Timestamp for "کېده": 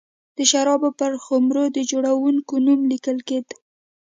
3.27-3.55